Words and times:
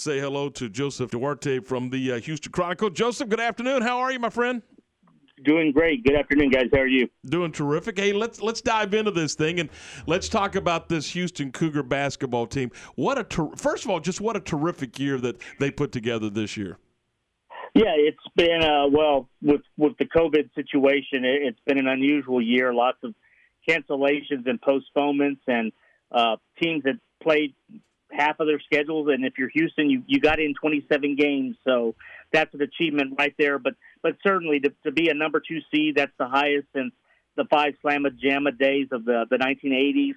say 0.00 0.18
hello 0.18 0.48
to 0.48 0.68
Joseph 0.68 1.10
Duarte 1.10 1.60
from 1.60 1.90
the 1.90 2.12
uh, 2.12 2.20
Houston 2.20 2.52
Chronicle. 2.52 2.90
Joseph, 2.90 3.28
good 3.28 3.40
afternoon. 3.40 3.82
How 3.82 3.98
are 3.98 4.10
you, 4.10 4.18
my 4.18 4.30
friend? 4.30 4.62
Doing 5.44 5.72
great. 5.72 6.04
Good 6.04 6.16
afternoon, 6.16 6.50
guys. 6.50 6.66
How 6.72 6.80
are 6.80 6.86
you? 6.86 7.08
Doing 7.26 7.52
terrific. 7.52 7.98
Hey, 7.98 8.12
let's 8.12 8.42
let's 8.42 8.60
dive 8.60 8.92
into 8.92 9.10
this 9.10 9.34
thing 9.34 9.60
and 9.60 9.70
let's 10.06 10.28
talk 10.28 10.54
about 10.54 10.88
this 10.88 11.10
Houston 11.10 11.50
Cougar 11.50 11.82
basketball 11.82 12.46
team. 12.46 12.70
What 12.94 13.18
a 13.18 13.24
ter- 13.24 13.56
first 13.56 13.84
of 13.84 13.90
all, 13.90 14.00
just 14.00 14.20
what 14.20 14.36
a 14.36 14.40
terrific 14.40 14.98
year 14.98 15.18
that 15.18 15.40
they 15.58 15.70
put 15.70 15.92
together 15.92 16.28
this 16.28 16.56
year. 16.56 16.78
Yeah, 17.74 17.94
it's 17.96 18.18
been 18.36 18.62
uh, 18.62 18.88
well 18.88 19.28
with 19.40 19.62
with 19.78 19.96
the 19.98 20.04
COVID 20.04 20.54
situation. 20.54 21.24
It, 21.24 21.42
it's 21.42 21.60
been 21.66 21.78
an 21.78 21.88
unusual 21.88 22.42
year. 22.42 22.74
Lots 22.74 22.98
of 23.02 23.14
cancellations 23.66 24.46
and 24.46 24.60
postponements, 24.60 25.42
and 25.46 25.72
uh, 26.12 26.36
teams 26.60 26.82
that 26.84 26.98
played 27.22 27.54
half 28.12 28.40
of 28.40 28.46
their 28.46 28.60
schedules. 28.60 29.08
And 29.12 29.24
if 29.24 29.34
you're 29.38 29.50
Houston, 29.50 29.90
you 29.90 30.02
you 30.06 30.20
got 30.20 30.38
in 30.38 30.54
27 30.60 31.16
games, 31.16 31.56
so 31.66 31.94
that's 32.32 32.52
an 32.54 32.62
achievement 32.62 33.14
right 33.18 33.34
there. 33.38 33.58
But 33.58 33.74
but 34.02 34.16
certainly 34.26 34.60
to, 34.60 34.72
to 34.84 34.92
be 34.92 35.08
a 35.08 35.14
number 35.14 35.40
two 35.40 35.60
seed, 35.72 35.96
that's 35.96 36.12
the 36.18 36.28
highest 36.28 36.66
since 36.74 36.92
the 37.36 37.44
Phi 37.44 37.72
Slama 37.84 38.10
Jama 38.16 38.52
days 38.52 38.88
of 38.92 39.04
the 39.04 39.26
the 39.30 39.36
1980s, 39.36 40.14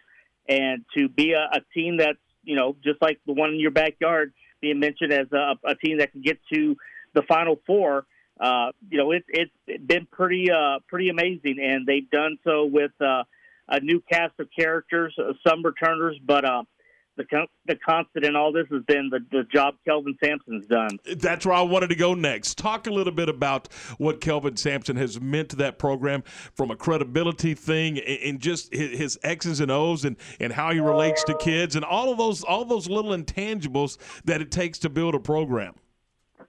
and 0.47 0.85
to 0.97 1.09
be 1.09 1.33
a, 1.33 1.57
a 1.57 1.61
team 1.73 1.97
that's 1.97 2.19
you 2.43 2.55
know 2.55 2.75
just 2.83 3.01
like 3.01 3.19
the 3.25 3.33
one 3.33 3.51
in 3.51 3.59
your 3.59 3.71
backyard 3.71 4.33
being 4.61 4.79
mentioned 4.79 5.11
as 5.11 5.27
a, 5.31 5.55
a 5.65 5.75
team 5.75 5.99
that 5.99 6.11
can 6.11 6.21
get 6.21 6.39
to 6.53 6.75
the 7.13 7.21
Final 7.23 7.59
Four. 7.67 8.05
Uh, 8.39 8.71
you 8.89 8.97
know, 8.97 9.11
it's 9.11 9.25
it's 9.29 9.85
been 9.85 10.07
pretty 10.11 10.49
uh, 10.51 10.79
pretty 10.87 11.09
amazing, 11.09 11.57
and 11.61 11.85
they've 11.85 12.09
done 12.09 12.37
so 12.43 12.65
with 12.65 12.91
uh, 12.99 13.23
a 13.67 13.79
new 13.79 14.01
cast 14.11 14.33
of 14.39 14.47
characters, 14.57 15.13
uh, 15.19 15.33
some 15.47 15.63
returners, 15.63 16.17
but 16.25 16.43
uh, 16.43 16.63
the 17.15 17.25
the 17.67 17.75
constant 17.75 18.25
in 18.25 18.35
all 18.35 18.51
this 18.51 18.67
has 18.71 18.83
been 18.83 19.09
the, 19.09 19.19
the 19.31 19.43
job 19.53 19.75
Kelvin 19.85 20.17
Sampson's 20.23 20.65
done. 20.67 20.97
That's 21.17 21.45
where 21.45 21.55
I 21.55 21.61
wanted 21.61 21.89
to 21.89 21.95
go 21.95 22.13
next. 22.13 22.57
Talk 22.57 22.87
a 22.87 22.91
little 22.91 23.13
bit 23.13 23.29
about 23.29 23.71
what 23.97 24.21
Kelvin 24.21 24.57
Sampson 24.57 24.95
has 24.95 25.19
meant 25.21 25.49
to 25.49 25.55
that 25.57 25.77
program 25.77 26.23
from 26.53 26.71
a 26.71 26.75
credibility 26.75 27.53
thing 27.53 27.99
and 27.99 28.39
just 28.39 28.73
his 28.73 29.19
X's 29.23 29.59
and 29.59 29.71
O's 29.71 30.05
and, 30.05 30.17
and 30.39 30.51
how 30.51 30.71
he 30.71 30.79
relates 30.79 31.23
to 31.25 31.37
kids 31.37 31.75
and 31.75 31.85
all 31.85 32.11
of 32.11 32.17
those 32.17 32.43
all 32.43 32.65
those 32.65 32.89
little 32.89 33.11
intangibles 33.11 33.97
that 34.25 34.41
it 34.41 34.51
takes 34.51 34.79
to 34.79 34.89
build 34.89 35.15
a 35.15 35.19
program. 35.19 35.75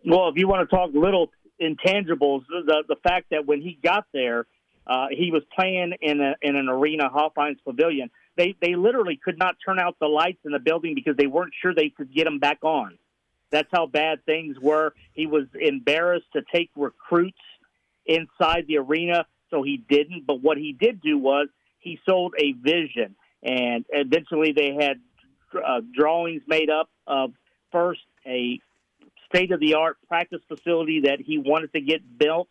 Well, 0.06 0.28
if 0.28 0.36
you 0.36 0.48
want 0.48 0.68
to 0.68 0.76
talk 0.76 0.90
little 0.94 1.30
intangibles, 1.60 2.44
the 2.48 2.84
the 2.88 2.96
fact 3.02 3.26
that 3.30 3.46
when 3.46 3.60
he 3.60 3.78
got 3.82 4.06
there, 4.12 4.46
uh, 4.86 5.06
he 5.10 5.30
was 5.30 5.42
playing 5.54 5.94
in 6.00 6.20
a 6.20 6.34
in 6.42 6.56
an 6.56 6.68
arena, 6.68 7.08
Hofheinz 7.10 7.56
Pavilion 7.64 8.10
they 8.36 8.54
they 8.60 8.74
literally 8.74 9.18
could 9.22 9.38
not 9.38 9.56
turn 9.64 9.78
out 9.78 9.96
the 10.00 10.06
lights 10.06 10.40
in 10.44 10.52
the 10.52 10.58
building 10.58 10.94
because 10.94 11.16
they 11.16 11.26
weren't 11.26 11.52
sure 11.60 11.74
they 11.74 11.90
could 11.90 12.12
get 12.12 12.24
them 12.24 12.38
back 12.38 12.58
on. 12.62 12.98
That's 13.50 13.68
how 13.72 13.86
bad 13.86 14.24
things 14.24 14.56
were. 14.60 14.94
He 15.12 15.26
was 15.26 15.44
embarrassed 15.60 16.26
to 16.32 16.42
take 16.52 16.70
recruits 16.74 17.38
inside 18.06 18.66
the 18.66 18.78
arena, 18.78 19.26
so 19.50 19.62
he 19.62 19.76
didn't. 19.76 20.26
But 20.26 20.42
what 20.42 20.56
he 20.56 20.72
did 20.72 21.00
do 21.00 21.18
was 21.18 21.48
he 21.78 22.00
sold 22.04 22.34
a 22.38 22.52
vision, 22.52 23.14
and 23.42 23.84
eventually 23.90 24.52
they 24.52 24.74
had 24.74 25.00
uh, 25.54 25.80
drawings 25.96 26.42
made 26.48 26.70
up 26.70 26.90
of 27.06 27.32
first 27.70 28.00
a 28.26 28.60
state 29.28 29.52
of 29.52 29.60
the 29.60 29.74
art 29.74 29.98
practice 30.08 30.40
facility 30.48 31.02
that 31.04 31.20
he 31.20 31.38
wanted 31.38 31.72
to 31.74 31.80
get 31.80 32.18
built, 32.18 32.48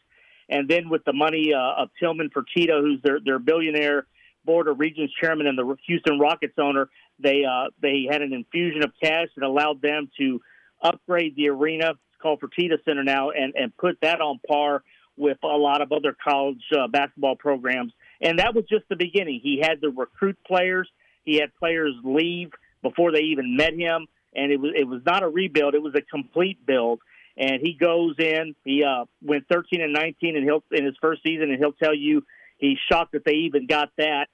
and 0.48 0.70
then 0.70 0.90
with 0.90 1.04
the 1.04 1.14
money 1.14 1.52
uh, 1.54 1.82
of 1.84 1.90
Tillman 2.00 2.30
Fertitta, 2.30 2.80
who's 2.80 3.02
their 3.02 3.20
their 3.20 3.40
billionaire 3.40 4.06
Board 4.46 4.68
of 4.68 4.80
Regents 4.80 5.14
chairman 5.20 5.48
and 5.48 5.58
the 5.58 5.76
Houston 5.88 6.20
Rockets 6.20 6.56
owner, 6.58 6.90
they 7.20 7.44
uh, 7.46 7.70
they 7.82 8.08
had 8.10 8.22
an 8.22 8.34
infusion 8.34 8.84
of 8.84 8.92
cash 9.02 9.28
that 9.36 9.46
allowed 9.46 9.82
them 9.82 10.10
to 10.20 10.42
upgrade 10.82 11.36
the 11.36 11.50
arena. 11.50 11.92
It's 11.92 12.22
called 12.22 12.42
Fertitta 12.42 12.78
Center 12.86 13.04
now, 13.04 13.32
and 13.32 13.54
and 13.56 13.76
put 13.78 13.98
that 14.02 14.22
on 14.22 14.40
par 14.48 14.84
with 15.16 15.38
a 15.44 15.48
lot 15.48 15.82
of 15.82 15.92
other 15.92 16.16
college 16.24 16.64
uh, 16.76 16.88
basketball 16.88 17.36
programs. 17.36 17.94
And 18.22 18.40
that 18.40 18.56
was 18.56 18.66
just 18.70 18.86
the 18.90 18.96
beginning. 18.96 19.40
He 19.44 19.60
had 19.62 19.82
to 19.82 19.90
recruit 19.90 20.38
players. 20.46 20.90
He 21.24 21.36
had 21.36 21.54
players 21.56 21.94
leave 22.04 22.52
before 22.82 23.12
they 23.12 23.22
even 23.22 23.56
met 23.56 23.74
him, 23.74 24.08
and 24.36 24.52
it 24.52 24.60
was 24.60 24.72
it 24.76 24.88
was 24.88 25.02
not 25.06 25.24
a 25.24 25.28
rebuild. 25.28 25.76
It 25.76 25.82
was 25.82 25.96
a 25.96 26.02
complete 26.02 26.66
build. 26.66 27.00
And 27.36 27.62
he 27.64 27.74
goes 27.74 28.14
in. 28.20 28.54
He 28.64 28.84
uh, 28.84 29.06
went 29.24 29.46
13 29.52 29.82
and 29.82 29.92
19, 29.92 30.36
and 30.38 30.44
he'll 30.44 30.64
in 30.72 30.86
his 30.86 30.96
first 31.02 31.24
season, 31.24 31.50
and 31.50 31.58
he'll 31.58 31.74
tell 31.74 31.96
you 31.96 32.24
He's 32.64 32.78
shocked 32.90 33.12
that 33.12 33.26
they 33.26 33.34
even 33.34 33.68
got 33.68 33.90
that. 33.98 34.28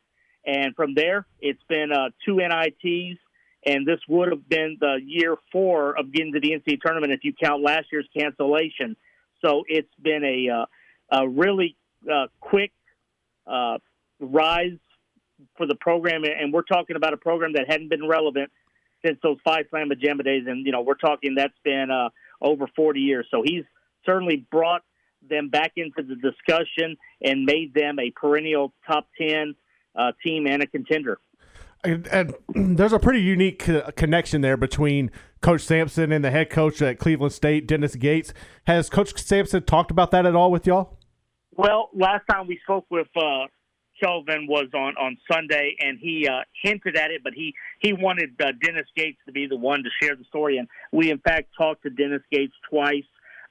And 0.45 0.75
from 0.75 0.93
there, 0.93 1.25
it's 1.39 1.61
been 1.67 1.91
uh, 1.91 2.09
two 2.25 2.37
NITs, 2.37 3.19
and 3.65 3.85
this 3.85 3.99
would 4.07 4.29
have 4.31 4.47
been 4.47 4.77
the 4.79 4.99
year 5.03 5.35
four 5.51 5.97
of 5.97 6.11
getting 6.11 6.33
to 6.33 6.39
the 6.39 6.51
NCAA 6.51 6.79
tournament 6.81 7.11
if 7.11 7.23
you 7.23 7.33
count 7.33 7.61
last 7.61 7.87
year's 7.91 8.07
cancellation. 8.17 8.95
So 9.43 9.63
it's 9.67 9.93
been 10.01 10.23
a, 10.23 10.49
uh, 10.49 11.21
a 11.21 11.27
really 11.29 11.75
uh, 12.11 12.27
quick 12.39 12.71
uh, 13.45 13.77
rise 14.19 14.77
for 15.57 15.65
the 15.65 15.75
program, 15.75 16.23
and 16.23 16.53
we're 16.53 16.63
talking 16.63 16.95
about 16.95 17.13
a 17.13 17.17
program 17.17 17.53
that 17.53 17.65
hadn't 17.69 17.89
been 17.89 18.07
relevant 18.07 18.51
since 19.05 19.17
those 19.23 19.37
Phi 19.43 19.63
Slama 19.63 19.99
Jama 19.99 20.23
days, 20.23 20.43
and 20.47 20.65
you 20.65 20.71
know 20.71 20.81
we're 20.81 20.95
talking 20.95 21.35
that's 21.35 21.53
been 21.63 21.89
uh, 21.89 22.09
over 22.41 22.67
40 22.75 22.99
years. 22.99 23.25
So 23.31 23.41
he's 23.43 23.63
certainly 24.05 24.45
brought 24.51 24.81
them 25.27 25.49
back 25.49 25.73
into 25.75 26.03
the 26.03 26.15
discussion 26.15 26.97
and 27.21 27.43
made 27.43 27.73
them 27.73 27.99
a 27.99 28.11
perennial 28.11 28.73
top 28.87 29.07
10 29.17 29.55
uh, 29.95 30.11
team 30.23 30.47
and 30.47 30.63
a 30.63 30.67
contender. 30.67 31.19
And, 31.83 32.07
and, 32.07 32.35
there's 32.77 32.91
a 32.91 32.99
pretty 32.99 33.21
unique 33.21 33.69
connection 33.95 34.41
there 34.41 34.57
between 34.57 35.11
Coach 35.41 35.61
Sampson 35.61 36.11
and 36.11 36.25
the 36.25 36.31
head 36.31 36.49
coach 36.49 36.81
at 36.81 36.99
Cleveland 36.99 37.31
State, 37.31 37.67
Dennis 37.67 37.95
Gates. 37.95 38.33
Has 38.65 38.89
Coach 38.89 39.17
Sampson 39.17 39.63
talked 39.63 39.91
about 39.91 40.11
that 40.11 40.25
at 40.25 40.35
all 40.35 40.51
with 40.51 40.67
y'all? 40.67 40.97
Well, 41.55 41.89
last 41.93 42.23
time 42.29 42.47
we 42.47 42.59
spoke 42.63 42.85
with 42.89 43.07
uh, 43.15 43.45
Kelvin 44.01 44.47
was 44.47 44.67
on, 44.73 44.95
on 44.97 45.17
Sunday, 45.31 45.75
and 45.79 45.97
he 45.99 46.27
uh, 46.27 46.41
hinted 46.61 46.95
at 46.97 47.11
it, 47.11 47.21
but 47.23 47.33
he, 47.33 47.53
he 47.79 47.93
wanted 47.93 48.31
uh, 48.41 48.51
Dennis 48.61 48.87
Gates 48.95 49.19
to 49.25 49.31
be 49.31 49.47
the 49.47 49.57
one 49.57 49.83
to 49.83 49.89
share 50.01 50.15
the 50.15 50.23
story. 50.25 50.57
And 50.57 50.67
we, 50.91 51.11
in 51.11 51.19
fact, 51.19 51.49
talked 51.57 51.83
to 51.83 51.89
Dennis 51.89 52.21
Gates 52.31 52.53
twice 52.69 53.03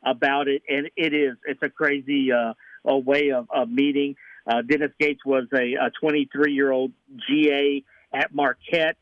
about 0.05 0.49
it, 0.49 0.63
and 0.69 0.89
it 0.97 1.13
is 1.13 1.37
it's 1.47 1.63
a 1.63 1.69
crazy 1.69 2.31
uh, 2.33 2.55
a 2.85 2.99
way 2.99 3.31
of, 3.31 3.49
of 3.51 3.69
meeting. 3.69 4.17
Uh, 4.49 4.63
Dennis 4.63 4.93
Gates 4.99 5.21
was 5.27 5.45
a 5.53 5.91
23 6.01 6.53
year 6.53 6.73
old 6.73 6.93
GA 7.29 7.85
at 8.13 8.35
Marquette, 8.35 8.97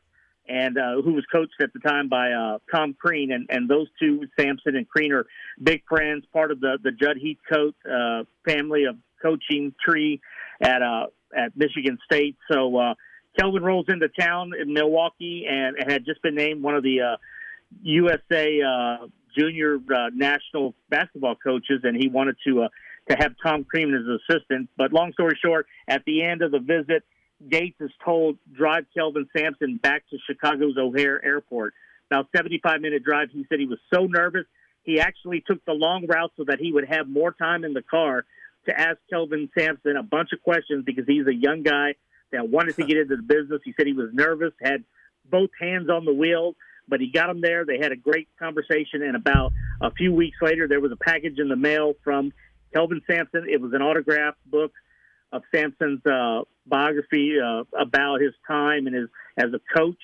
and 0.48 0.76
uh, 0.76 1.00
who 1.02 1.12
was 1.12 1.24
coached 1.30 1.60
at 1.60 1.72
the 1.72 1.78
time 1.78 2.08
by 2.08 2.32
uh, 2.32 2.58
Tom 2.74 2.94
Crean, 2.98 3.30
and, 3.30 3.46
and 3.48 3.68
those 3.68 3.86
two, 4.00 4.26
Sampson 4.38 4.74
and 4.76 4.88
Crean, 4.88 5.12
are 5.12 5.26
big 5.62 5.82
friends, 5.88 6.24
part 6.32 6.50
of 6.50 6.60
the 6.60 6.78
the 6.82 6.90
Judd 6.90 7.18
Heathcote 7.22 7.74
uh, 7.88 8.24
family 8.44 8.84
of 8.84 8.96
coaching 9.22 9.72
tree 9.84 10.20
at 10.60 10.82
uh, 10.82 11.06
at 11.36 11.56
Michigan 11.56 11.98
State. 12.04 12.36
So 12.50 12.76
uh, 12.76 12.94
Kelvin 13.38 13.62
rolls 13.62 13.86
into 13.88 14.08
town 14.08 14.52
in 14.60 14.72
Milwaukee 14.72 15.46
and, 15.48 15.76
and 15.76 15.90
had 15.90 16.04
just 16.04 16.22
been 16.22 16.34
named 16.34 16.62
one 16.62 16.74
of 16.74 16.82
the 16.82 17.18
USA 17.82 18.60
uh, 18.62 19.06
junior 19.36 19.78
national 20.12 20.74
basketball 20.88 21.36
coaches, 21.36 21.80
and 21.84 21.96
he 21.96 22.08
wanted 22.08 22.36
to 22.46 22.66
to 23.10 23.16
have 23.18 23.34
Tom 23.42 23.64
Crean 23.64 23.94
as 23.94 24.00
his 24.06 24.20
assistant. 24.28 24.68
But 24.76 24.92
long 24.92 25.12
story 25.12 25.38
short, 25.42 25.66
at 25.88 26.04
the 26.04 26.22
end 26.22 26.42
of 26.42 26.50
the 26.50 26.58
visit, 26.58 27.04
Gates 27.48 27.80
is 27.80 27.90
told 28.04 28.38
drive 28.52 28.86
Kelvin 28.96 29.28
Sampson 29.36 29.78
back 29.82 30.02
to 30.10 30.16
Chicago's 30.26 30.76
O'Hare 30.78 31.24
Airport. 31.24 31.74
About 32.10 32.28
75 32.34 32.80
minute 32.80 33.02
drive. 33.04 33.30
He 33.32 33.44
said 33.48 33.58
he 33.58 33.66
was 33.66 33.80
so 33.92 34.06
nervous 34.06 34.46
he 34.86 35.00
actually 35.00 35.42
took 35.44 35.62
the 35.64 35.72
long 35.72 36.06
route 36.06 36.32
so 36.36 36.44
that 36.44 36.60
he 36.60 36.72
would 36.72 36.88
have 36.88 37.08
more 37.08 37.32
time 37.32 37.64
in 37.64 37.74
the 37.74 37.82
car 37.82 38.24
to 38.66 38.80
ask 38.80 38.98
Kelvin 39.10 39.50
Sampson 39.58 39.96
a 39.96 40.02
bunch 40.02 40.30
of 40.32 40.42
questions 40.42 40.84
because 40.86 41.04
he's 41.06 41.26
a 41.26 41.34
young 41.34 41.64
guy 41.64 41.94
that 42.30 42.48
wanted 42.48 42.76
to 42.76 42.84
get 42.84 42.96
into 42.96 43.16
the 43.16 43.22
business. 43.22 43.60
He 43.64 43.74
said 43.76 43.86
he 43.86 43.92
was 43.92 44.10
nervous, 44.12 44.52
had 44.62 44.84
both 45.28 45.50
hands 45.60 45.90
on 45.90 46.04
the 46.04 46.14
wheel, 46.14 46.54
but 46.88 47.00
he 47.00 47.10
got 47.10 47.28
him 47.28 47.40
there. 47.40 47.64
They 47.64 47.78
had 47.78 47.90
a 47.90 47.96
great 47.96 48.28
conversation, 48.38 49.02
and 49.02 49.16
about 49.16 49.52
a 49.80 49.90
few 49.90 50.14
weeks 50.14 50.38
later, 50.40 50.68
there 50.68 50.80
was 50.80 50.92
a 50.92 50.96
package 50.96 51.38
in 51.38 51.48
the 51.48 51.56
mail 51.56 51.94
from 52.04 52.32
Kelvin 52.76 53.00
Sampson. 53.06 53.46
It 53.48 53.60
was 53.60 53.72
an 53.72 53.80
autographed 53.80 54.38
book 54.44 54.72
of 55.32 55.42
Sampson's 55.54 56.04
uh, 56.04 56.42
biography 56.66 57.36
uh, 57.42 57.64
about 57.76 58.20
his 58.20 58.32
time 58.46 58.86
and 58.86 58.94
his 58.94 59.08
as 59.38 59.46
a 59.54 59.60
coach, 59.74 60.00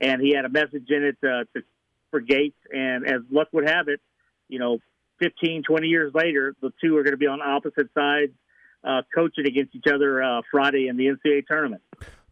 and 0.00 0.20
he 0.20 0.34
had 0.34 0.44
a 0.44 0.50
message 0.50 0.86
in 0.88 1.02
it 1.02 1.16
uh, 1.22 1.44
to, 1.54 1.64
for 2.10 2.20
Gates. 2.20 2.58
And 2.70 3.06
as 3.06 3.22
luck 3.30 3.48
would 3.52 3.66
have 3.66 3.88
it, 3.88 4.00
you 4.48 4.58
know, 4.58 4.78
15, 5.20 5.62
20 5.66 5.86
years 5.86 6.12
later, 6.14 6.54
the 6.60 6.72
two 6.82 6.96
are 6.98 7.02
going 7.02 7.12
to 7.12 7.18
be 7.18 7.26
on 7.26 7.40
opposite 7.40 7.88
sides, 7.94 8.32
uh, 8.84 9.02
coaching 9.14 9.46
against 9.46 9.74
each 9.74 9.86
other 9.90 10.22
uh, 10.22 10.42
Friday 10.50 10.88
in 10.88 10.96
the 10.96 11.06
NCAA 11.06 11.46
tournament 11.46 11.82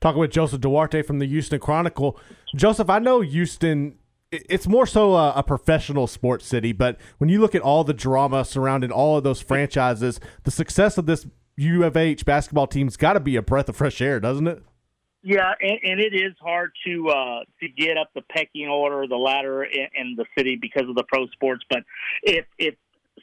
talking 0.00 0.20
with 0.20 0.30
Joseph 0.30 0.60
Duarte 0.60 1.02
from 1.02 1.18
the 1.18 1.26
Houston 1.26 1.58
Chronicle. 1.58 2.20
Joseph, 2.54 2.88
I 2.88 3.00
know 3.00 3.20
Houston. 3.20 3.98
It's 4.30 4.68
more 4.68 4.86
so 4.86 5.14
a, 5.14 5.32
a, 5.36 5.42
professional 5.42 6.06
sports 6.06 6.46
city, 6.46 6.72
but 6.72 6.98
when 7.16 7.30
you 7.30 7.40
look 7.40 7.54
at 7.54 7.62
all 7.62 7.82
the 7.82 7.94
drama 7.94 8.44
surrounding 8.44 8.90
all 8.90 9.16
of 9.16 9.24
those 9.24 9.40
franchises, 9.40 10.20
the 10.42 10.50
success 10.50 10.98
of 10.98 11.06
this 11.06 11.26
U 11.56 11.82
of 11.82 11.96
H 11.96 12.26
basketball 12.26 12.66
team's 12.66 12.98
got 12.98 13.14
to 13.14 13.20
be 13.20 13.36
a 13.36 13.42
breath 13.42 13.70
of 13.70 13.76
fresh 13.76 14.02
air, 14.02 14.20
doesn't 14.20 14.46
it? 14.46 14.62
Yeah, 15.22 15.52
and, 15.60 15.78
and 15.82 16.00
it 16.00 16.14
is 16.14 16.34
hard 16.40 16.72
to 16.86 17.08
uh, 17.08 17.40
to 17.60 17.68
get 17.68 17.96
up 17.96 18.10
the 18.14 18.22
pecking 18.30 18.68
order, 18.68 19.06
the 19.06 19.16
ladder 19.16 19.64
in, 19.64 19.88
in 19.94 20.14
the 20.16 20.24
city 20.36 20.56
because 20.60 20.88
of 20.88 20.94
the 20.94 21.04
pro 21.08 21.26
sports. 21.28 21.64
But 21.68 21.80
if 22.22 22.44
if 22.58 22.74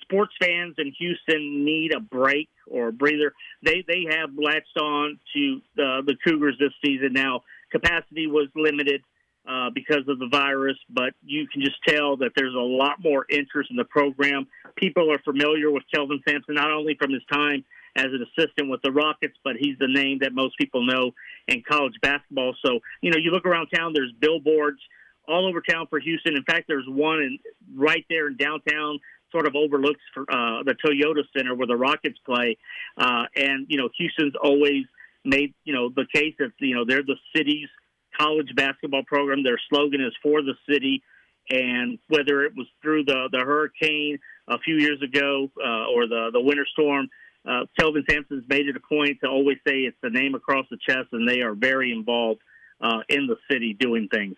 sports 0.02 0.34
fans 0.42 0.76
in 0.78 0.92
Houston 0.98 1.64
need 1.64 1.94
a 1.94 2.00
break 2.00 2.50
or 2.68 2.90
a 2.90 2.92
breather, 2.92 3.34
they 3.64 3.86
they 3.88 4.06
have 4.10 4.32
latched 4.38 4.78
on 4.78 5.20
to 5.36 5.62
the 5.76 6.02
the 6.06 6.16
Cougars 6.28 6.58
this 6.60 6.74
season. 6.84 7.14
Now 7.14 7.44
capacity 7.72 8.28
was 8.28 8.50
limited 8.56 9.02
uh, 9.48 9.70
because 9.74 10.08
of 10.08 10.20
the 10.20 10.28
virus, 10.32 10.78
but 10.90 11.14
you 11.24 11.48
can 11.48 11.62
just 11.62 11.78
tell 11.88 12.18
that 12.18 12.32
there's 12.36 12.56
a 12.56 12.58
lot 12.58 12.96
more 13.04 13.26
interest 13.30 13.70
in 13.70 13.78
the 13.78 13.86
program. 13.86 14.48
People 14.76 15.12
are 15.12 15.20
familiar 15.20 15.70
with 15.72 15.84
Kelvin 15.94 16.22
Sampson 16.28 16.56
not 16.56 16.72
only 16.72 16.96
from 17.00 17.12
his 17.12 17.22
time 17.32 17.64
as 17.96 18.08
an 18.08 18.26
assistant 18.28 18.70
with 18.70 18.82
the 18.82 18.92
Rockets, 18.92 19.38
but 19.44 19.56
he's 19.58 19.78
the 19.80 19.88
name 19.88 20.20
that 20.22 20.34
most 20.34 20.58
people 20.58 20.86
know 20.86 21.12
in 21.48 21.64
college 21.68 21.94
basketball. 22.02 22.56
So, 22.66 22.80
you 23.02 23.12
know, 23.12 23.18
you 23.18 23.32
look 23.32 23.46
around 23.46 23.68
town, 23.68 23.94
there's 23.94 24.12
billboards 24.20 24.80
all 25.28 25.48
over 25.48 25.62
town 25.62 25.88
for 25.90 26.00
Houston. 26.00 26.36
In 26.36 26.44
fact, 26.44 26.66
there's 26.68 26.86
one 26.88 27.20
in, 27.20 27.40
right 27.74 28.06
there 28.10 28.28
in 28.28 28.38
downtown, 28.38 29.00
sort 29.32 29.48
of 29.48 29.56
overlooks 29.56 30.02
for, 30.14 30.24
uh, 30.24 30.64
the 30.64 30.76
Toyota 30.86 31.24
Center 31.36 31.56
where 31.56 31.68
the 31.68 31.76
Rockets 31.76 32.20
play. 32.26 32.58
Uh, 32.98 33.24
and, 33.36 33.66
you 33.70 33.78
know, 33.78 33.90
Houston's 33.98 34.36
always 34.42 34.86
made, 35.24 35.54
you 35.64 35.74
know, 35.74 35.90
the 35.90 36.06
case 36.14 36.36
that, 36.40 36.52
you 36.60 36.76
know, 36.76 36.84
they're 36.86 37.04
the 37.04 37.18
city's 37.36 37.70
college 38.18 38.50
basketball 38.56 39.04
program. 39.04 39.44
Their 39.44 39.60
slogan 39.70 40.02
is 40.02 40.14
for 40.22 40.42
the 40.42 40.54
city. 40.70 41.04
And 41.50 42.00
whether 42.08 42.44
it 42.44 42.54
was 42.56 42.66
through 42.82 43.06
the, 43.06 43.30
the 43.32 43.40
hurricane 43.40 44.18
a 44.48 44.58
few 44.60 44.76
years 44.76 45.02
ago 45.02 45.52
uh, 45.64 45.86
or 45.94 46.08
the, 46.08 46.30
the 46.34 46.42
winter 46.42 46.66
storm, 46.72 47.08
uh, 47.48 47.66
Kelvin 47.80 48.04
Sampson's 48.10 48.44
made 48.50 48.68
it 48.68 48.76
a 48.76 48.80
point 48.80 49.20
to 49.24 49.30
always 49.30 49.58
say 49.68 49.82
it's 49.82 49.98
the 50.02 50.10
name 50.10 50.34
across 50.34 50.66
the 50.72 50.78
chest, 50.78 51.10
and 51.12 51.30
they 51.30 51.42
are 51.42 51.54
very 51.54 51.92
involved 51.92 52.42
uh, 52.82 53.00
in 53.10 53.28
the 53.28 53.36
city 53.50 53.76
doing 53.80 54.08
things. 54.12 54.36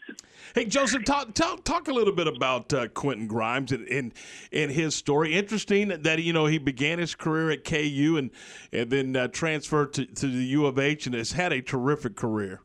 Hey, 0.54 0.66
Joseph, 0.66 1.06
talk 1.06 1.34
talk, 1.34 1.64
talk 1.64 1.88
a 1.88 1.94
little 1.94 2.14
bit 2.14 2.28
about 2.28 2.72
uh, 2.74 2.88
Quentin 2.90 3.28
Grimes 3.28 3.72
and, 3.72 3.88
and, 3.88 4.14
and 4.52 4.72
his 4.72 4.94
story. 4.96 5.34
Interesting 5.34 5.90
that 5.90 6.22
you 6.22 6.34
know 6.34 6.46
he 6.46 6.58
began 6.58 7.00
his 7.00 7.16
career 7.16 7.52
at 7.52 7.64
KU 7.64 8.16
and 8.18 8.30
and 8.72 8.90
then 8.90 9.16
uh, 9.16 9.28
transferred 9.30 9.94
to, 9.94 10.06
to 10.06 10.28
the 10.28 10.44
U 10.46 10.66
of 10.66 10.78
H 10.78 11.08
and 11.08 11.16
has 11.16 11.32
had 11.32 11.52
a 11.52 11.62
terrific 11.62 12.16
career. 12.16 12.62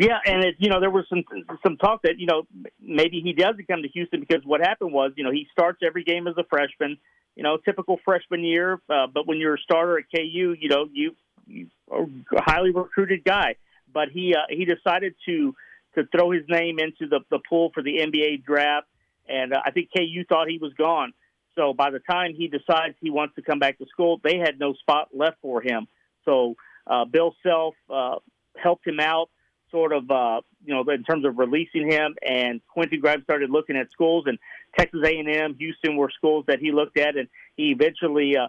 Yeah, 0.00 0.18
and 0.24 0.44
it, 0.44 0.54
you 0.58 0.68
know 0.68 0.80
there 0.80 0.90
was 0.90 1.04
some 1.08 1.24
some 1.62 1.76
talk 1.76 2.02
that 2.02 2.18
you 2.18 2.26
know 2.26 2.46
maybe 2.80 3.20
he 3.20 3.32
doesn't 3.32 3.66
come 3.66 3.82
to 3.82 3.88
Houston 3.88 4.20
because 4.20 4.44
what 4.44 4.60
happened 4.60 4.92
was 4.92 5.12
you 5.16 5.24
know 5.24 5.32
he 5.32 5.46
starts 5.50 5.80
every 5.84 6.04
game 6.04 6.28
as 6.28 6.34
a 6.38 6.44
freshman 6.44 6.98
you 7.38 7.44
know, 7.44 7.56
typical 7.56 8.00
freshman 8.04 8.42
year. 8.42 8.80
Uh, 8.90 9.06
but 9.06 9.28
when 9.28 9.38
you're 9.38 9.54
a 9.54 9.60
starter 9.60 9.96
at 9.96 10.06
KU, 10.10 10.56
you 10.58 10.68
know, 10.68 10.88
you, 10.92 11.14
you 11.46 11.68
are 11.88 12.02
a 12.02 12.42
highly 12.42 12.72
recruited 12.72 13.22
guy. 13.22 13.54
But 13.94 14.08
he 14.12 14.34
uh, 14.34 14.42
he 14.50 14.64
decided 14.64 15.14
to 15.26 15.54
to 15.94 16.04
throw 16.06 16.32
his 16.32 16.42
name 16.48 16.80
into 16.80 17.06
the 17.08 17.20
the 17.30 17.38
pool 17.48 17.70
for 17.72 17.82
the 17.82 17.98
NBA 17.98 18.44
draft, 18.44 18.88
and 19.28 19.54
uh, 19.54 19.62
I 19.64 19.70
think 19.70 19.88
KU 19.96 20.24
thought 20.28 20.48
he 20.48 20.58
was 20.58 20.74
gone. 20.74 21.14
So 21.54 21.72
by 21.72 21.90
the 21.90 22.00
time 22.00 22.34
he 22.34 22.48
decides 22.48 22.96
he 23.00 23.10
wants 23.10 23.36
to 23.36 23.42
come 23.42 23.60
back 23.60 23.78
to 23.78 23.86
school, 23.86 24.20
they 24.22 24.36
had 24.36 24.58
no 24.58 24.74
spot 24.74 25.08
left 25.14 25.38
for 25.40 25.62
him. 25.62 25.86
So 26.24 26.56
uh, 26.86 27.04
Bill 27.06 27.34
Self 27.42 27.76
uh, 27.88 28.16
helped 28.60 28.86
him 28.86 29.00
out, 29.00 29.30
sort 29.70 29.92
of, 29.92 30.10
uh, 30.10 30.40
you 30.64 30.74
know, 30.74 30.84
in 30.92 31.04
terms 31.04 31.24
of 31.24 31.38
releasing 31.38 31.90
him. 31.90 32.14
And 32.26 32.60
Quentin 32.68 33.00
Grimes 33.00 33.24
started 33.24 33.50
looking 33.50 33.76
at 33.76 33.90
schools, 33.90 34.24
and 34.26 34.38
Texas 34.76 35.00
A&M, 35.04 35.56
Houston 35.58 35.96
were 35.96 36.10
schools 36.10 36.44
that 36.48 36.60
he 36.60 36.72
looked 36.72 36.98
at, 36.98 37.16
and 37.16 37.28
he 37.56 37.70
eventually 37.70 38.36
uh, 38.36 38.48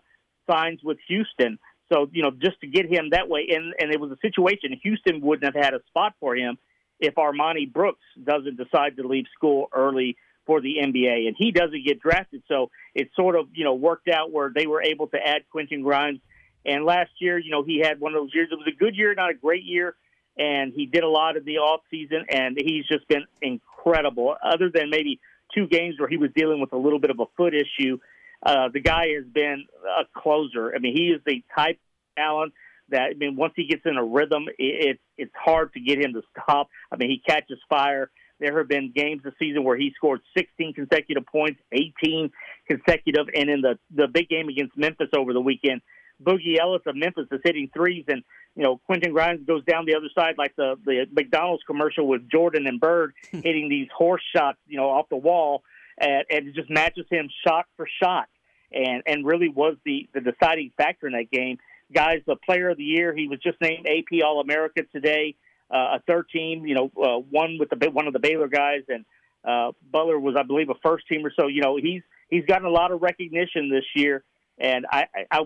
signs 0.49 0.81
with 0.83 0.97
Houston. 1.07 1.59
So 1.91 2.07
you 2.11 2.21
know, 2.21 2.31
just 2.31 2.59
to 2.61 2.67
get 2.67 2.85
him 2.85 3.09
that 3.11 3.29
way, 3.29 3.47
and 3.49 3.73
and 3.79 3.91
it 3.91 3.99
was 3.99 4.11
a 4.11 4.17
situation 4.21 4.79
Houston 4.83 5.21
wouldn't 5.21 5.53
have 5.53 5.63
had 5.63 5.73
a 5.73 5.83
spot 5.87 6.13
for 6.19 6.35
him 6.35 6.57
if 6.99 7.15
Armoni 7.15 7.71
Brooks 7.71 8.03
doesn't 8.23 8.57
decide 8.57 8.97
to 8.97 9.07
leave 9.07 9.25
school 9.35 9.69
early 9.73 10.17
for 10.45 10.61
the 10.61 10.75
NBA, 10.81 11.27
and 11.27 11.35
he 11.37 11.51
doesn't 11.51 11.85
get 11.85 11.99
drafted. 11.99 12.43
So 12.47 12.69
it 12.93 13.09
sort 13.15 13.35
of 13.35 13.47
you 13.53 13.63
know 13.63 13.73
worked 13.73 14.07
out 14.07 14.31
where 14.31 14.51
they 14.53 14.67
were 14.67 14.83
able 14.83 15.07
to 15.07 15.17
add 15.17 15.43
Quentin 15.51 15.81
Grimes. 15.81 16.19
And 16.65 16.85
last 16.85 17.11
year, 17.19 17.39
you 17.39 17.51
know, 17.51 17.63
he 17.63 17.79
had 17.79 18.01
one 18.01 18.13
of 18.13 18.21
those 18.21 18.33
years. 18.33 18.49
It 18.51 18.55
was 18.55 18.67
a 18.67 18.77
good 18.77 18.95
year, 18.95 19.15
not 19.15 19.31
a 19.31 19.33
great 19.33 19.63
year, 19.63 19.95
and 20.39 20.73
he 20.73 20.85
did 20.85 21.03
a 21.03 21.09
lot 21.09 21.37
of 21.37 21.45
the 21.45 21.57
off 21.57 21.81
season, 21.91 22.25
and 22.31 22.57
he's 22.57 22.87
just 22.87 23.07
been 23.07 23.25
incredible. 23.41 24.35
Other 24.41 24.71
than 24.73 24.89
maybe 24.89 25.19
two 25.53 25.67
games 25.67 25.95
where 25.99 26.09
he 26.09 26.17
was 26.17 26.29
dealing 26.35 26.61
with 26.61 26.73
a 26.73 26.77
little 26.77 26.99
bit 26.99 27.11
of 27.11 27.19
a 27.19 27.25
foot 27.37 27.53
issue. 27.53 27.99
Uh, 28.43 28.69
the 28.73 28.79
guy 28.79 29.07
has 29.15 29.25
been 29.25 29.65
a 29.85 30.19
closer. 30.19 30.73
I 30.73 30.79
mean, 30.79 30.95
he 30.95 31.07
is 31.07 31.21
the 31.25 31.43
type 31.55 31.75
of 31.75 32.21
talent 32.21 32.53
that 32.89 33.11
I 33.11 33.13
mean, 33.17 33.35
once 33.35 33.53
he 33.55 33.65
gets 33.65 33.81
in 33.85 33.97
a 33.97 34.03
rhythm, 34.03 34.45
it, 34.47 34.55
it's 34.57 35.01
it's 35.17 35.33
hard 35.35 35.73
to 35.73 35.79
get 35.79 35.99
him 35.99 36.13
to 36.13 36.21
stop. 36.31 36.69
I 36.91 36.95
mean, 36.95 37.09
he 37.09 37.21
catches 37.27 37.59
fire. 37.69 38.09
There 38.39 38.57
have 38.57 38.69
been 38.69 38.93
games 38.95 39.21
this 39.23 39.33
season 39.37 39.65
where 39.65 39.75
he 39.75 39.91
scored 39.97 40.21
16 40.37 40.73
consecutive 40.73 41.25
points, 41.25 41.59
18 41.73 42.31
consecutive, 42.69 43.27
and 43.35 43.49
in 43.49 43.61
the 43.61 43.77
the 43.93 44.07
big 44.07 44.29
game 44.29 44.47
against 44.47 44.77
Memphis 44.77 45.09
over 45.15 45.33
the 45.33 45.41
weekend, 45.41 45.81
Boogie 46.23 46.59
Ellis 46.59 46.81
of 46.85 46.95
Memphis 46.95 47.27
is 47.31 47.39
hitting 47.43 47.69
threes, 47.73 48.05
and 48.07 48.23
you 48.55 48.63
know 48.63 48.77
Quentin 48.85 49.11
Grimes 49.11 49.45
goes 49.45 49.63
down 49.65 49.85
the 49.85 49.95
other 49.95 50.09
side 50.13 50.35
like 50.37 50.55
the 50.55 50.75
the 50.85 51.05
McDonald's 51.11 51.63
commercial 51.65 52.07
with 52.07 52.29
Jordan 52.29 52.67
and 52.67 52.79
Bird 52.79 53.13
hitting 53.31 53.69
these 53.69 53.87
horse 53.95 54.23
shots, 54.35 54.57
you 54.67 54.77
know, 54.77 54.89
off 54.89 55.09
the 55.09 55.17
wall, 55.17 55.63
and, 55.97 56.25
and 56.29 56.47
it 56.47 56.55
just 56.55 56.69
matches 56.69 57.05
him 57.09 57.29
shot 57.45 57.65
for 57.77 57.87
shot, 58.01 58.27
and 58.71 59.03
and 59.05 59.25
really 59.25 59.49
was 59.49 59.75
the 59.85 60.09
the 60.13 60.21
deciding 60.21 60.71
factor 60.77 61.07
in 61.07 61.13
that 61.13 61.31
game. 61.31 61.57
Guys, 61.93 62.21
the 62.27 62.35
Player 62.35 62.69
of 62.69 62.77
the 62.77 62.83
Year, 62.83 63.15
he 63.15 63.27
was 63.27 63.39
just 63.39 63.59
named 63.61 63.87
AP 63.87 64.23
All 64.23 64.41
America 64.41 64.83
today. 64.91 65.35
Uh, 65.71 65.97
a 65.97 66.03
third 66.07 66.27
team, 66.29 66.65
you 66.65 66.75
know, 66.75 66.91
uh, 67.01 67.19
one 67.29 67.57
with 67.59 67.69
the 67.69 67.89
one 67.91 68.07
of 68.07 68.13
the 68.13 68.19
Baylor 68.19 68.47
guys, 68.47 68.81
and 68.89 69.05
uh, 69.45 69.71
Butler 69.91 70.19
was, 70.19 70.35
I 70.37 70.43
believe, 70.43 70.69
a 70.69 70.75
first 70.83 71.05
teamer. 71.09 71.29
So 71.39 71.47
you 71.47 71.61
know 71.61 71.77
he's 71.77 72.01
he's 72.29 72.45
gotten 72.45 72.65
a 72.65 72.71
lot 72.71 72.91
of 72.91 73.01
recognition 73.01 73.69
this 73.69 73.85
year, 73.95 74.23
and 74.57 74.85
I, 74.91 75.05
I 75.31 75.41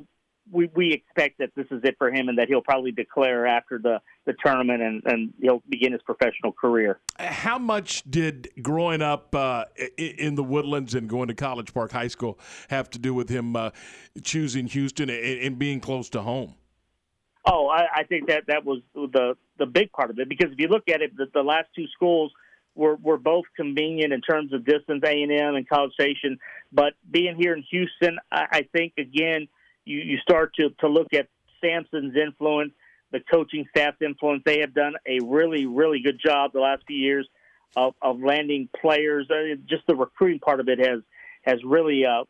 we 0.51 0.69
we 0.75 0.94
expect 0.94 1.40
that 1.40 1.51
this 1.56 1.66
is 1.72 1.81
it 1.84 1.95
for 1.98 2.12
him 2.12 2.28
and 2.28 2.38
that 2.38 2.48
he'll 2.48 2.62
probably 2.62 2.92
declare 2.92 3.48
after 3.48 3.80
the 3.80 4.00
the 4.25 4.34
tournament 4.44 4.81
and 4.81 5.01
and 5.06 5.34
he'll 5.42 5.63
begin 5.69 5.92
his 5.94 6.01
professional 6.01 6.51
career. 6.51 7.00
How 7.18 7.57
much 7.57 8.04
did 8.10 8.50
growing 8.62 9.01
up 9.01 9.34
uh, 9.36 9.66
in 9.98 10.36
the 10.36 10.44
Woodlands 10.44 10.95
and 10.95 11.07
going 11.07 11.28
to 11.30 11.34
College 11.34 11.74
Park 11.74 11.92
High 11.92 12.07
School 12.07 12.40
have 12.69 12.90
to 12.92 13.00
do 13.00 13.13
with 13.13 13.30
him 13.30 13.56
uh, 13.56 13.72
choosing 14.22 14.68
Houston 14.68 15.10
and, 15.10 15.40
and, 15.40 15.60
being 15.60 15.80
close 15.80 16.10
to 16.10 16.22
home? 16.22 16.56
Oh, 17.46 17.68
I, 17.68 17.86
I, 17.96 18.04
think 18.04 18.28
that 18.28 18.46
that 18.48 18.66
was 18.66 18.81
the 18.94 19.36
the 19.57 19.66
big 19.66 19.92
part 19.92 20.10
of 20.10 20.19
it 20.19 20.30
because 20.30 20.51
if 20.51 20.60
you 20.60 20.68
look 20.68 20.89
at 20.89 21.01
it, 21.01 21.16
the, 21.16 21.28
the 21.34 21.44
last 21.44 21.69
two 21.75 21.88
schools 21.96 22.31
were 22.75 22.96
were 22.96 23.18
both 23.18 23.46
convenient 23.56 24.12
in 24.13 24.22
terms 24.22 24.54
of 24.54 24.66
distance, 24.66 25.04
A 25.06 25.24
and 25.24 25.31
M 25.31 25.56
and 25.56 25.68
College 25.68 25.94
Station, 25.94 26.38
but 26.72 26.94
being 27.10 27.36
here 27.36 27.54
in 27.54 27.63
Houston, 27.69 28.17
I, 28.32 28.46
I 28.51 28.62
think 28.74 28.94
again 28.98 29.48
you, 29.86 30.00
you 30.00 30.18
start 30.18 30.54
to, 30.56 30.70
to 30.80 30.88
look 30.88 31.13
at 31.13 31.28
Sampson's 31.62 32.16
influence, 32.16 32.74
the 33.12 33.20
coaching 33.32 33.66
staff's 33.70 34.02
influence. 34.02 34.44
They 34.46 34.60
have 34.60 34.74
done 34.74 34.94
a 35.08 35.20
really, 35.24 35.66
really 35.66 36.02
good 36.02 36.20
job 36.24 36.52
the 36.54 36.60
last 36.60 36.84
few 36.88 36.98
years 36.98 37.28
of, 37.75 37.94
of 38.02 38.22
landing 38.22 38.70
players. 38.80 39.30
Uh, 39.30 39.56
just 39.68 39.86
the 39.88 39.96
recruiting 39.96 40.40
part 40.40 40.60
of 40.60 40.70
it 40.70 40.80
has 40.80 41.02
has 41.44 41.62
really 41.66 42.06
uh, 42.06 42.24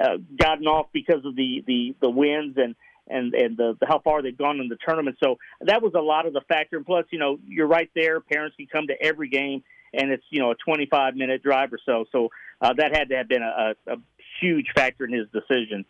uh, 0.00 0.16
gotten 0.38 0.66
off 0.66 0.86
because 0.92 1.24
of 1.24 1.34
the, 1.34 1.64
the, 1.66 1.96
the 2.00 2.10
wins 2.10 2.56
and 2.56 2.76
and 3.08 3.34
and 3.34 3.56
the, 3.56 3.76
the, 3.80 3.86
how 3.86 4.00
far 4.00 4.22
they've 4.22 4.36
gone 4.36 4.60
in 4.60 4.68
the 4.68 4.76
tournament. 4.84 5.16
So 5.22 5.36
that 5.60 5.82
was 5.82 5.92
a 5.94 6.00
lot 6.00 6.26
of 6.26 6.32
the 6.32 6.42
factor. 6.48 6.76
And 6.76 6.84
plus, 6.84 7.04
you 7.10 7.18
know, 7.18 7.38
you're 7.46 7.66
right 7.66 7.90
there. 7.94 8.20
Parents 8.20 8.56
can 8.56 8.66
come 8.66 8.88
to 8.88 9.00
every 9.00 9.28
game, 9.28 9.62
and 9.92 10.10
it's 10.10 10.24
you 10.30 10.40
know 10.40 10.50
a 10.50 10.54
25 10.56 11.14
minute 11.14 11.42
drive 11.42 11.72
or 11.72 11.78
so. 11.84 12.04
So 12.10 12.30
uh, 12.60 12.72
that 12.74 12.96
had 12.96 13.08
to 13.10 13.16
have 13.16 13.28
been 13.28 13.42
a, 13.42 13.74
a 13.86 13.96
huge 14.40 14.66
factor 14.74 15.04
in 15.04 15.12
his 15.12 15.28
decision. 15.32 15.84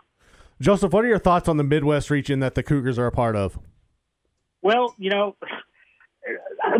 Joseph, 0.60 0.92
what 0.92 1.04
are 1.04 1.08
your 1.08 1.18
thoughts 1.18 1.48
on 1.48 1.58
the 1.58 1.64
Midwest 1.64 2.10
region 2.10 2.40
that 2.40 2.54
the 2.54 2.62
Cougars 2.62 2.98
are 2.98 3.06
a 3.06 3.12
part 3.12 3.36
of? 3.36 3.58
Well, 4.62 4.94
you 4.98 5.10
know, 5.10 5.36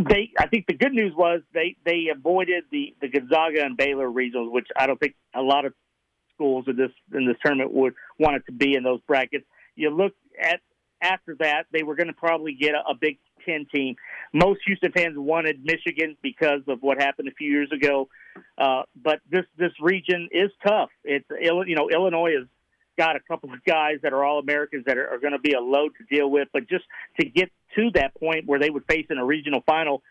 they. 0.09 0.30
I 0.38 0.47
think 0.47 0.66
the 0.66 0.75
good 0.75 0.92
news 0.92 1.12
was 1.16 1.42
they 1.52 1.76
they 1.85 2.06
avoided 2.14 2.64
the 2.73 2.95
the 3.00 3.09
Gonzaga 3.09 3.64
and 3.64 3.76
Baylor 3.76 4.09
regionals, 4.09 4.50
which 4.50 4.66
I 4.76 4.87
don't 4.87 4.99
think 4.99 5.14
a 5.35 5.42
lot 5.42 5.66
of 5.66 5.75
schools 6.35 6.64
in 6.68 6.76
this 6.76 6.90
in 7.14 7.26
this 7.26 7.37
tournament 7.45 7.73
would 7.73 7.95
want 8.18 8.37
it 8.37 8.47
to 8.47 8.52
be 8.52 8.75
in 8.75 8.83
those 8.83 9.00
brackets. 9.06 9.45
You 9.75 9.90
look 9.90 10.14
at 10.42 10.61
after 11.02 11.37
that, 11.40 11.64
they 11.71 11.83
were 11.83 11.95
going 11.95 12.06
to 12.06 12.14
probably 12.14 12.54
get 12.54 12.75
a, 12.75 12.90
a 12.90 12.95
Big 12.99 13.18
Ten 13.45 13.66
team. 13.73 13.95
Most 14.33 14.61
Houston 14.66 14.90
fans 14.92 15.14
wanted 15.16 15.64
Michigan 15.64 16.16
because 16.23 16.62
of 16.66 16.78
what 16.80 17.00
happened 17.00 17.28
a 17.28 17.33
few 17.33 17.50
years 17.50 17.71
ago, 17.71 18.09
uh, 18.59 18.83
but 19.00 19.21
this 19.30 19.45
this 19.59 19.73
region 19.80 20.28
is 20.33 20.50
tough. 20.66 20.90
It's 21.04 21.26
you 21.40 21.76
know 21.76 21.88
Illinois 21.90 22.33
is 22.40 22.49
got 22.97 23.17
a 23.17 23.21
couple 23.21 23.53
of 23.53 23.62
guys 23.65 23.97
that 24.03 24.12
are 24.12 24.25
all 24.25 24.38
Americans 24.38 24.85
that 24.87 24.99
are, 24.99 25.09
are 25.09 25.19
going 25.19 25.33
to 25.33 25.38
be 25.38 25.53
a 25.53 25.61
load 25.61 25.93
to 25.99 26.17
deal 26.17 26.31
with. 26.31 26.49
But 26.53 26.69
just 26.69 26.85
to 27.21 27.26
get 27.26 27.50
to 27.76 27.91
that 27.95 28.15
point 28.15 28.47
where 28.47 28.59
they 28.59 28.71
would 28.71 28.85
face 28.87 29.07
in 29.11 29.19
a 29.19 29.25
regional 29.25 29.62
final, 29.67 30.03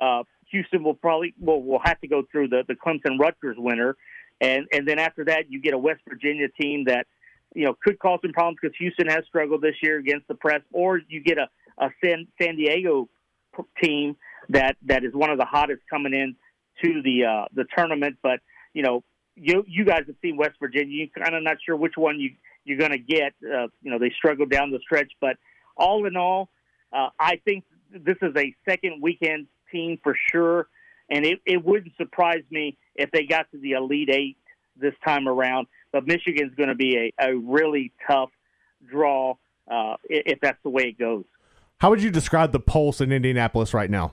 uh, 0.00 0.24
Houston 0.50 0.82
will 0.82 0.94
probably 0.94 1.34
will 1.38 1.62
will 1.62 1.80
have 1.84 2.00
to 2.00 2.08
go 2.08 2.22
through 2.30 2.48
the 2.48 2.64
the 2.66 2.74
Clemson 2.74 3.18
Rutgers 3.18 3.56
winner, 3.58 3.96
and 4.40 4.66
and 4.72 4.86
then 4.86 4.98
after 4.98 5.24
that 5.26 5.50
you 5.50 5.60
get 5.60 5.74
a 5.74 5.78
West 5.78 6.00
Virginia 6.08 6.48
team 6.60 6.84
that 6.86 7.06
you 7.54 7.64
know 7.64 7.76
could 7.82 7.98
cause 7.98 8.18
some 8.22 8.32
problems 8.32 8.58
because 8.60 8.76
Houston 8.78 9.08
has 9.08 9.24
struggled 9.26 9.62
this 9.62 9.76
year 9.82 9.98
against 9.98 10.26
the 10.28 10.34
press, 10.34 10.62
or 10.72 11.00
you 11.08 11.22
get 11.22 11.38
a 11.38 11.48
a 11.78 11.90
San 12.02 12.26
San 12.40 12.56
Diego 12.56 13.08
team 13.82 14.16
that 14.48 14.76
that 14.86 15.04
is 15.04 15.12
one 15.14 15.30
of 15.30 15.38
the 15.38 15.44
hottest 15.44 15.82
coming 15.88 16.14
in 16.14 16.36
to 16.82 17.02
the 17.02 17.24
uh, 17.24 17.44
the 17.54 17.64
tournament. 17.76 18.16
But 18.22 18.40
you 18.74 18.82
know, 18.82 19.04
you 19.40 19.64
you 19.66 19.84
guys 19.84 20.02
have 20.06 20.16
seen 20.22 20.36
West 20.36 20.56
Virginia. 20.60 20.88
You're 20.88 21.24
kind 21.24 21.34
of 21.34 21.42
not 21.42 21.56
sure 21.64 21.76
which 21.76 21.94
one 21.96 22.20
you 22.20 22.30
you're 22.64 22.78
going 22.78 22.90
to 22.90 22.98
get. 22.98 23.32
Uh, 23.42 23.68
you 23.82 23.90
know, 23.90 23.98
they 23.98 24.12
struggled 24.16 24.50
down 24.50 24.70
the 24.70 24.80
stretch, 24.80 25.10
but 25.20 25.36
all 25.76 26.06
in 26.06 26.16
all, 26.16 26.50
uh, 26.92 27.08
I 27.18 27.40
think 27.44 27.64
this 27.90 28.16
is 28.20 28.34
a 28.36 28.54
second 28.68 29.02
weekend 29.02 29.46
team 29.72 29.98
for 30.02 30.14
sure, 30.30 30.68
and 31.08 31.24
it, 31.24 31.40
it 31.46 31.64
wouldn't 31.64 31.96
surprise 31.96 32.42
me 32.50 32.76
if 32.94 33.10
they 33.12 33.24
got 33.24 33.50
to 33.52 33.58
the 33.58 33.72
Elite 33.72 34.10
Eight 34.10 34.36
this 34.76 34.94
time 35.04 35.26
around. 35.26 35.66
But 35.92 36.06
Michigan's 36.06 36.54
going 36.54 36.68
to 36.68 36.74
be 36.74 37.12
a, 37.18 37.30
a 37.30 37.36
really 37.36 37.92
tough 38.06 38.30
draw 38.86 39.34
uh, 39.70 39.96
if 40.04 40.38
that's 40.40 40.58
the 40.62 40.70
way 40.70 40.84
it 40.84 40.98
goes. 40.98 41.24
How 41.78 41.90
would 41.90 42.02
you 42.02 42.10
describe 42.10 42.52
the 42.52 42.60
pulse 42.60 43.00
in 43.00 43.10
Indianapolis 43.10 43.72
right 43.72 43.90
now? 43.90 44.12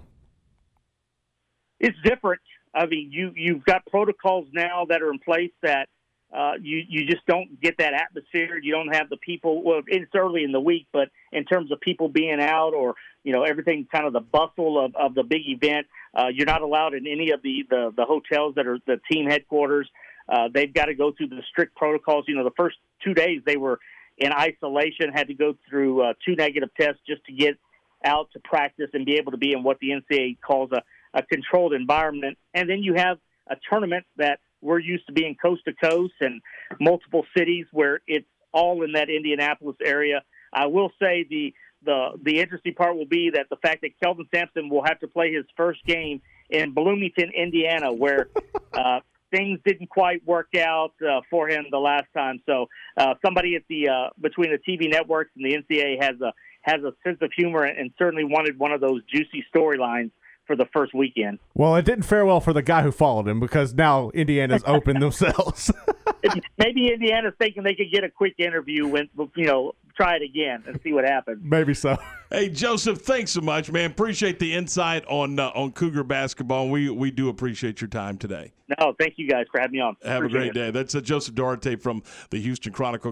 It's 1.79 1.97
different. 2.03 2.41
I 2.73 2.85
mean, 2.85 3.11
you 3.11 3.31
you've 3.35 3.63
got 3.63 3.85
protocols 3.85 4.47
now 4.53 4.85
that 4.89 5.01
are 5.01 5.11
in 5.11 5.19
place 5.19 5.51
that 5.63 5.89
uh, 6.35 6.53
you 6.61 6.83
you 6.87 7.05
just 7.05 7.25
don't 7.25 7.59
get 7.61 7.77
that 7.77 7.93
atmosphere. 7.93 8.57
You 8.61 8.73
don't 8.73 8.93
have 8.93 9.09
the 9.09 9.17
people. 9.17 9.63
Well, 9.63 9.81
it's 9.87 10.13
early 10.13 10.43
in 10.43 10.51
the 10.51 10.59
week, 10.59 10.87
but 10.91 11.09
in 11.31 11.45
terms 11.45 11.71
of 11.71 11.79
people 11.79 12.09
being 12.09 12.39
out 12.41 12.73
or 12.73 12.95
you 13.23 13.31
know 13.33 13.43
everything, 13.43 13.87
kind 13.91 14.05
of 14.05 14.13
the 14.13 14.19
bustle 14.19 14.83
of, 14.83 14.95
of 14.95 15.15
the 15.15 15.23
big 15.23 15.47
event, 15.47 15.87
uh, 16.13 16.27
you're 16.27 16.45
not 16.45 16.61
allowed 16.61 16.93
in 16.93 17.07
any 17.07 17.31
of 17.31 17.41
the, 17.41 17.65
the 17.69 17.93
the 17.95 18.05
hotels 18.05 18.55
that 18.55 18.67
are 18.67 18.79
the 18.85 18.99
team 19.09 19.29
headquarters. 19.29 19.89
Uh, 20.27 20.49
they've 20.53 20.73
got 20.73 20.85
to 20.85 20.93
go 20.93 21.13
through 21.13 21.27
the 21.27 21.41
strict 21.49 21.75
protocols. 21.75 22.25
You 22.27 22.35
know, 22.35 22.43
the 22.43 22.55
first 22.57 22.75
two 23.03 23.13
days 23.13 23.41
they 23.45 23.55
were 23.55 23.79
in 24.17 24.33
isolation, 24.33 25.11
had 25.13 25.27
to 25.27 25.33
go 25.33 25.55
through 25.69 26.01
uh, 26.01 26.13
two 26.25 26.35
negative 26.35 26.69
tests 26.79 26.99
just 27.07 27.23
to 27.25 27.31
get 27.31 27.57
out 28.03 28.29
to 28.33 28.39
practice 28.39 28.89
and 28.93 29.05
be 29.05 29.15
able 29.15 29.31
to 29.31 29.37
be 29.37 29.53
in 29.53 29.63
what 29.63 29.79
the 29.79 29.89
NCAA 29.89 30.37
calls 30.41 30.71
a, 30.71 30.81
a 31.17 31.23
controlled 31.23 31.73
environment. 31.73 32.37
And 32.53 32.69
then 32.69 32.83
you 32.83 32.93
have 32.93 33.17
a 33.49 33.55
tournament 33.69 34.05
that 34.17 34.39
we're 34.61 34.79
used 34.79 35.07
to 35.07 35.13
being 35.13 35.35
coast 35.35 35.63
to 35.65 35.73
coast 35.73 36.13
and 36.21 36.41
multiple 36.79 37.25
cities 37.35 37.65
where 37.71 38.01
it's 38.07 38.27
all 38.53 38.83
in 38.83 38.93
that 38.93 39.09
Indianapolis 39.09 39.75
area. 39.83 40.23
I 40.53 40.67
will 40.67 40.91
say 41.01 41.25
the 41.29 41.53
the 41.83 42.09
the 42.23 42.39
interesting 42.39 42.73
part 42.73 42.95
will 42.95 43.05
be 43.05 43.31
that 43.35 43.47
the 43.49 43.57
fact 43.57 43.81
that 43.81 43.91
Kelvin 44.01 44.27
Sampson 44.33 44.69
will 44.69 44.83
have 44.83 44.99
to 45.01 45.07
play 45.07 45.33
his 45.33 45.45
first 45.55 45.83
game 45.85 46.21
in 46.49 46.73
Bloomington, 46.73 47.31
Indiana, 47.35 47.93
where 47.93 48.29
uh, 48.73 49.01
things 49.31 49.59
didn't 49.65 49.89
quite 49.89 50.25
work 50.25 50.55
out 50.55 50.93
uh, 51.07 51.21
for 51.29 51.49
him 51.49 51.65
the 51.69 51.77
last 51.77 52.07
time. 52.15 52.41
So 52.45 52.67
uh, 52.95 53.15
somebody 53.23 53.55
at 53.55 53.63
the 53.69 53.89
uh, 53.89 54.09
between 54.19 54.51
the 54.51 54.59
TV 54.59 54.89
networks 54.89 55.31
and 55.35 55.45
the 55.45 55.57
NCAA 55.57 56.01
has 56.01 56.19
a 56.21 56.33
has 56.61 56.81
a 56.83 56.93
sense 57.03 57.19
of 57.21 57.31
humor 57.35 57.63
and 57.63 57.91
certainly 57.97 58.23
wanted 58.23 58.57
one 58.59 58.71
of 58.71 58.81
those 58.81 59.01
juicy 59.05 59.45
storylines 59.55 60.11
for 60.47 60.55
the 60.55 60.65
first 60.73 60.93
weekend. 60.93 61.39
Well, 61.53 61.75
it 61.75 61.85
didn't 61.85 62.05
fare 62.05 62.25
well 62.25 62.39
for 62.39 62.53
the 62.53 62.61
guy 62.61 62.81
who 62.81 62.91
followed 62.91 63.27
him 63.27 63.39
because 63.39 63.73
now 63.73 64.09
Indiana's 64.11 64.63
open 64.67 64.99
themselves. 64.99 65.71
Maybe 66.57 66.91
Indiana's 66.91 67.33
thinking 67.37 67.63
they 67.63 67.75
could 67.75 67.91
get 67.91 68.03
a 68.03 68.09
quick 68.09 68.35
interview 68.39 68.87
when 68.87 69.09
you 69.35 69.45
know 69.45 69.73
try 69.95 70.15
it 70.15 70.21
again 70.21 70.63
and 70.67 70.79
see 70.83 70.93
what 70.93 71.03
happens. 71.03 71.39
Maybe 71.43 71.73
so. 71.73 71.97
Hey 72.29 72.49
Joseph, 72.49 73.01
thanks 73.01 73.31
so 73.31 73.41
much, 73.41 73.71
man. 73.71 73.91
Appreciate 73.91 74.39
the 74.39 74.53
insight 74.53 75.05
on 75.05 75.39
uh, 75.39 75.49
on 75.55 75.71
Cougar 75.71 76.03
basketball. 76.03 76.69
We 76.69 76.89
we 76.89 77.11
do 77.11 77.29
appreciate 77.29 77.81
your 77.81 77.89
time 77.89 78.17
today. 78.17 78.51
No, 78.79 78.93
thank 78.99 79.13
you 79.15 79.29
guys 79.29 79.45
for 79.49 79.61
having 79.61 79.73
me 79.73 79.79
on. 79.79 79.95
Have 80.03 80.17
appreciate 80.17 80.37
a 80.37 80.43
great 80.43 80.49
it. 80.49 80.53
day. 80.53 80.71
That's 80.71 80.93
uh, 80.93 80.99
Joseph 80.99 81.35
Duarte 81.35 81.77
from 81.77 82.03
the 82.31 82.41
Houston 82.41 82.73
Chronicle. 82.73 83.05